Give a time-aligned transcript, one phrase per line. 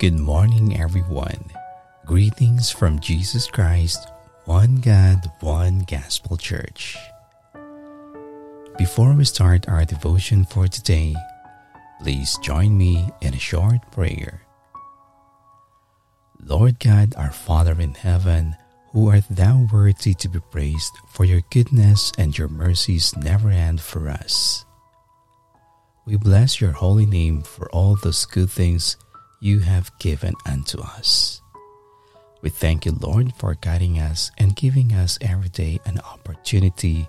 [0.00, 1.52] Good morning, everyone.
[2.04, 4.08] Greetings from Jesus Christ,
[4.44, 6.96] one God, one Gospel Church.
[8.76, 11.14] Before we start our devotion for today,
[12.02, 14.42] please join me in a short prayer.
[16.44, 18.56] Lord God, our Father in heaven,
[18.90, 23.80] who art thou worthy to be praised, for your goodness and your mercies never end
[23.80, 24.64] for us.
[26.04, 28.96] We bless your holy name for all those good things
[29.44, 31.42] you have given unto us.
[32.40, 37.06] We thank you, Lord, for guiding us and giving us every day an opportunity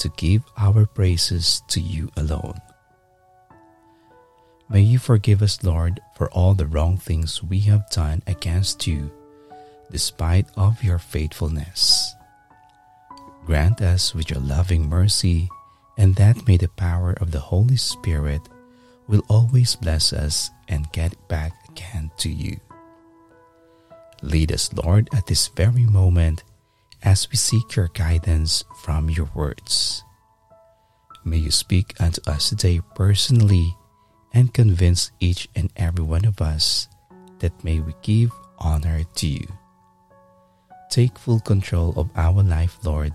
[0.00, 2.60] to give our praises to you alone.
[4.68, 9.10] May you forgive us, Lord, for all the wrong things we have done against you,
[9.90, 12.14] despite of your faithfulness.
[13.46, 15.48] Grant us with your loving mercy
[15.96, 18.42] and that may the power of the Holy Spirit
[19.08, 22.58] will always bless us and get back again to you.
[24.22, 26.44] Lead us, Lord, at this very moment
[27.02, 30.04] as we seek your guidance from your words.
[31.24, 33.76] May you speak unto us today personally
[34.32, 36.88] and convince each and every one of us
[37.40, 39.46] that may we give honor to you.
[40.90, 43.14] Take full control of our life, Lord,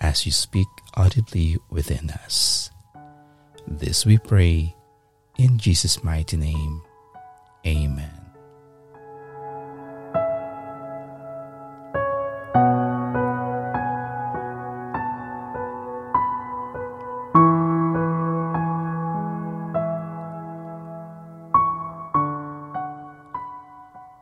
[0.00, 2.70] as you speak audibly within us.
[3.66, 4.74] This we pray
[5.38, 6.82] in Jesus' mighty name.
[7.66, 8.10] Amen.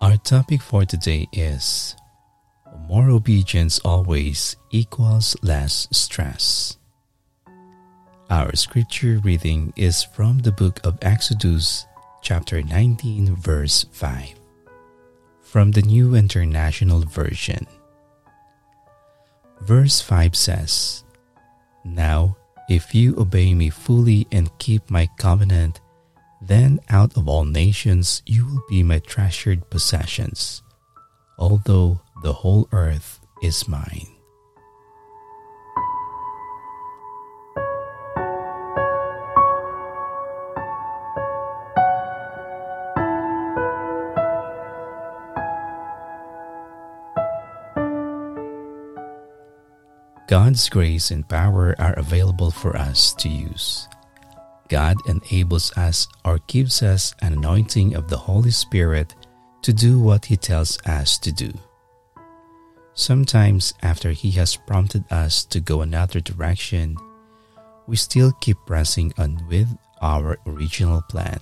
[0.00, 1.96] Our topic for today is
[2.88, 6.78] more obedience always equals less stress.
[8.30, 11.86] Our scripture reading is from the book of Exodus,
[12.26, 14.34] chapter 19, verse 5,
[15.42, 17.64] from the New International Version.
[19.60, 21.04] Verse 5 says,
[21.84, 22.36] Now,
[22.68, 25.80] if you obey me fully and keep my covenant,
[26.42, 30.64] then out of all nations you will be my treasured possessions,
[31.38, 34.15] although the whole earth is mine.
[50.26, 53.86] God's grace and power are available for us to use.
[54.68, 59.14] God enables us or gives us an anointing of the Holy Spirit
[59.62, 61.52] to do what He tells us to do.
[62.94, 66.96] Sometimes, after He has prompted us to go another direction,
[67.86, 69.68] we still keep pressing on with
[70.02, 71.38] our original plan.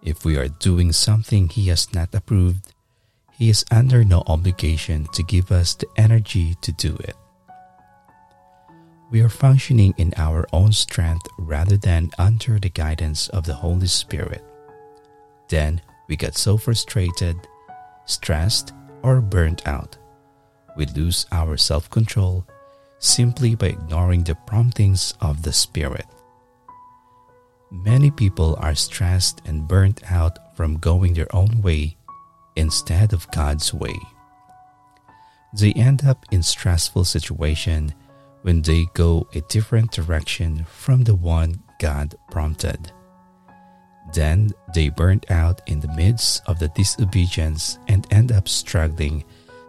[0.00, 2.72] If we are doing something He has not approved,
[3.32, 7.16] He is under no obligation to give us the energy to do it.
[9.10, 13.86] We are functioning in our own strength rather than under the guidance of the Holy
[13.86, 14.44] Spirit.
[15.48, 17.36] Then we get so frustrated,
[18.04, 19.96] stressed, or burnt out
[20.78, 22.46] we lose our self control
[23.00, 26.06] simply by ignoring the promptings of the Spirit.
[27.70, 31.96] Many people are stressed and burnt out from going their own way
[32.56, 33.98] instead of God's way.
[35.52, 37.92] They end up in stressful situation
[38.42, 42.92] when they go a different direction from the one God prompted.
[44.14, 49.24] Then they burn out in the midst of the disobedience and end up struggling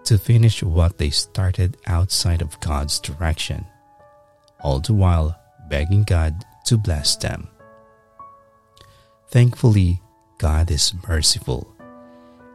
[0.06, 3.66] to finish what they started outside of God's direction,
[4.62, 5.38] all the while
[5.70, 7.48] begging God to bless them.
[9.30, 10.02] Thankfully,
[10.38, 11.76] God is merciful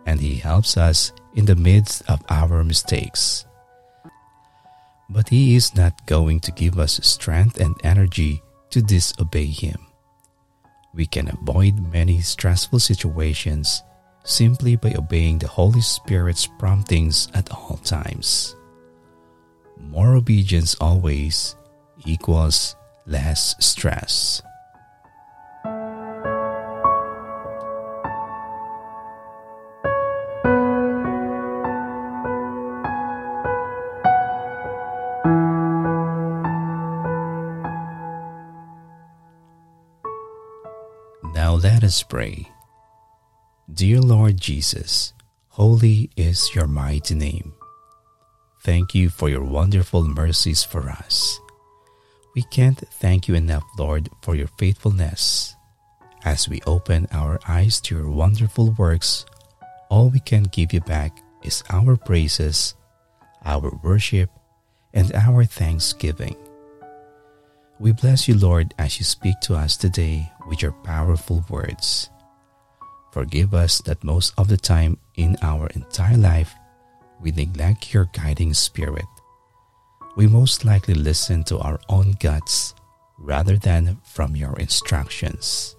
[0.07, 3.45] and He helps us in the midst of our mistakes.
[5.11, 9.87] But He is not going to give us strength and energy to disobey Him.
[10.95, 13.83] We can avoid many stressful situations
[14.25, 18.57] simply by obeying the Holy Spirit's promptings at all times.
[19.79, 21.57] More obedience always
[22.07, 24.41] equals less stress.
[41.85, 42.49] Us pray.
[43.73, 45.13] Dear Lord Jesus,
[45.51, 47.53] holy is your mighty name.
[48.63, 51.39] Thank you for your wonderful mercies for us.
[52.35, 55.55] We can't thank you enough, Lord, for your faithfulness.
[56.25, 59.27] As we open our eyes to your wonderful works,
[59.91, 62.75] all we can give you back is our praises,
[63.45, 64.31] our worship,
[64.95, 66.37] and our thanksgiving.
[67.79, 72.11] We bless you, Lord, as you speak to us today with your powerful words.
[73.13, 76.55] Forgive us that most of the time in our entire life
[77.21, 79.07] we neglect your guiding spirit.
[80.17, 82.75] We most likely listen to our own guts
[83.19, 85.77] rather than from your instructions.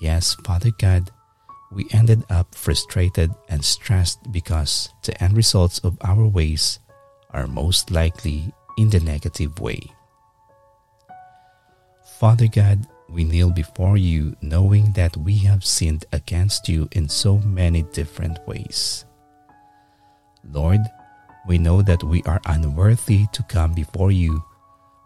[0.00, 1.10] Yes, Father God,
[1.70, 6.78] we ended up frustrated and stressed because the end results of our ways
[7.30, 9.80] are most likely in the negative way.
[12.18, 17.38] Father God, we kneel before you knowing that we have sinned against you in so
[17.38, 19.04] many different ways.
[20.50, 20.80] Lord,
[21.46, 24.42] we know that we are unworthy to come before you,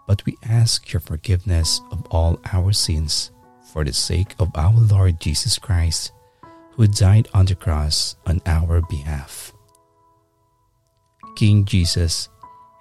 [0.06, 3.32] but we ask your forgiveness of all our sins
[3.73, 6.12] for the sake of our Lord Jesus Christ,
[6.73, 9.53] who died on the cross on our behalf.
[11.37, 12.29] King Jesus,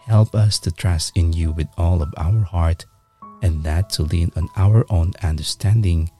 [0.06, 2.86] help us to trust in you with all of our heart
[3.42, 6.12] and not to lean on our own understanding,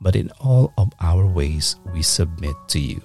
[0.00, 3.02] but in all of our ways we submit to you.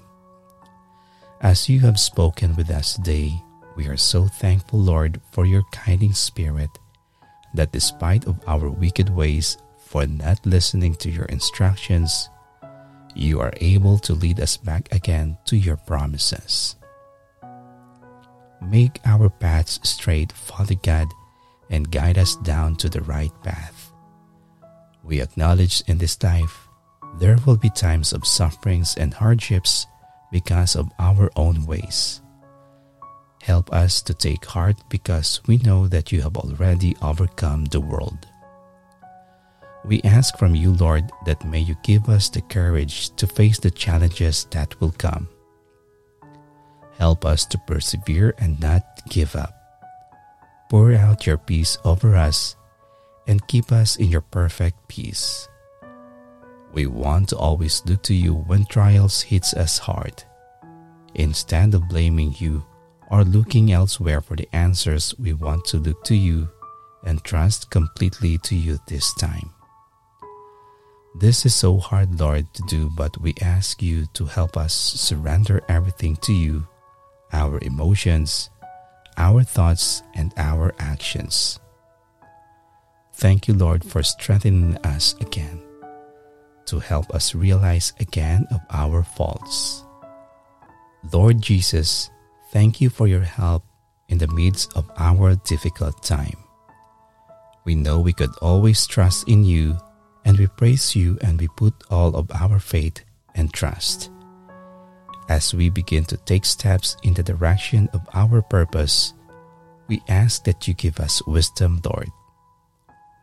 [1.41, 3.41] As you have spoken with us today,
[3.75, 6.69] we are so thankful, Lord, for your guiding spirit,
[7.53, 12.29] that despite of our wicked ways, for not listening to your instructions,
[13.13, 16.75] you are able to lead us back again to your promises.
[18.61, 21.07] Make our paths straight, Father God,
[21.69, 23.91] and guide us down to the right path.
[25.03, 26.67] We acknowledge in this life
[27.17, 29.87] there will be times of sufferings and hardships
[30.31, 32.21] because of our own ways.
[33.41, 38.27] Help us to take heart because we know that you have already overcome the world.
[39.85, 43.69] We ask from you, Lord, that may you give us the courage to face the
[43.69, 45.29] challenges that will come.
[46.97, 49.54] Help us to persevere and not give up.
[50.69, 52.55] Pour out your peace over us
[53.27, 55.47] and keep us in your perfect peace.
[56.73, 60.23] We want to always look to you when trials hits us hard.
[61.13, 62.65] Instead of blaming you
[63.09, 66.49] or looking elsewhere for the answers, we want to look to you
[67.05, 69.51] and trust completely to you this time.
[71.17, 75.61] This is so hard, Lord, to do, but we ask you to help us surrender
[75.69, 76.67] everything to you
[77.31, 78.49] our emotions,
[79.17, 81.59] our thoughts, and our actions.
[83.13, 85.61] Thank you, Lord, for strengthening us again
[86.65, 89.83] to help us realize again of our faults.
[91.13, 92.09] Lord Jesus,
[92.51, 93.63] thank you for your help
[94.09, 96.37] in the midst of our difficult time.
[97.63, 99.77] We know we could always trust in you
[100.25, 103.03] and we praise you and we put all of our faith
[103.35, 104.09] and trust.
[105.27, 109.13] As we begin to take steps in the direction of our purpose,
[109.87, 112.09] we ask that you give us wisdom, Lord.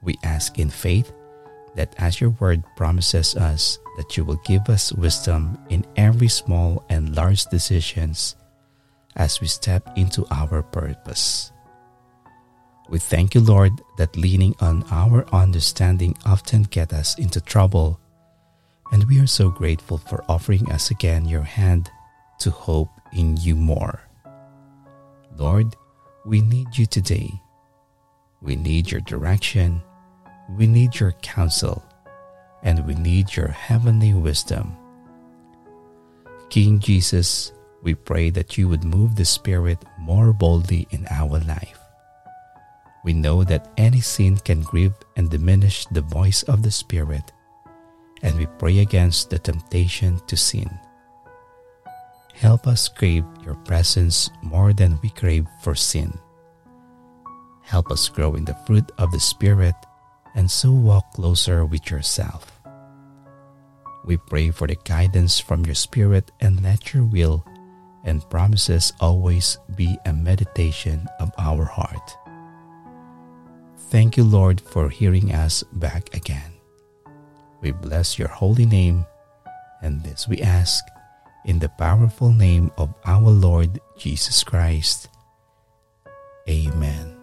[0.02, 1.12] We ask in faith
[1.75, 6.84] that as your word promises us that you will give us wisdom in every small
[6.88, 8.37] and large decisions
[9.16, 11.53] as we step into our purpose.
[12.88, 18.00] We thank you, Lord, that leaning on our understanding often get us into trouble,
[18.91, 21.91] and we are so grateful for offering us again your hand
[22.43, 24.03] to hope in you more.
[25.37, 25.77] Lord,
[26.27, 27.31] we need you today.
[28.43, 29.81] We need your direction,
[30.58, 31.84] we need your counsel,
[32.65, 34.75] and we need your heavenly wisdom.
[36.51, 41.79] King Jesus, we pray that you would move the Spirit more boldly in our life.
[43.05, 47.31] We know that any sin can grieve and diminish the voice of the Spirit,
[48.22, 50.69] and we pray against the temptation to sin.
[52.34, 56.19] Help us crave your presence more than we crave for sin.
[57.62, 59.74] Help us grow in the fruit of the Spirit
[60.34, 62.60] and so walk closer with yourself.
[64.05, 67.44] We pray for the guidance from your Spirit and let your will
[68.05, 72.17] and promises always be a meditation of our heart.
[73.91, 76.53] Thank you, Lord, for hearing us back again.
[77.60, 79.06] We bless your holy name,
[79.82, 80.82] and this we ask
[81.44, 85.08] in the powerful name of our Lord Jesus Christ.
[86.49, 87.22] Amen.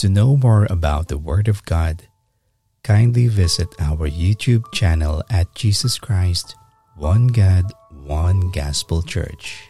[0.00, 2.08] To know more about the Word of God,
[2.82, 6.56] kindly visit our YouTube channel at Jesus Christ
[6.96, 9.69] One God, One Gospel Church.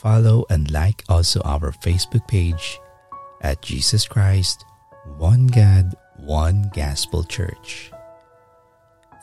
[0.00, 2.78] Follow and like also our Facebook page
[3.42, 4.64] at Jesus Christ,
[5.16, 7.90] One God, One Gospel Church.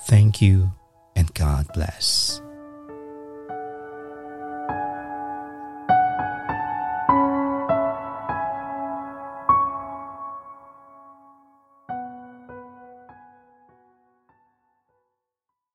[0.08, 0.72] Thank you
[1.16, 2.42] and God bless.